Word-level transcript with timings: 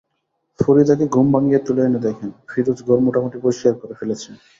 ফরিদাকে 0.59 1.05
ঘুম 1.07 1.27
ভাঙিয়ে 1.33 1.59
তুলে 1.65 1.81
এনে 1.85 1.99
দেখেন, 2.07 2.29
ফিরোজ 2.49 2.79
ঘর 2.87 2.97
মোটামুটি 3.05 3.37
পরিষ্কার 3.43 3.73
করে 3.81 3.93
ফেলেছে। 3.99 4.29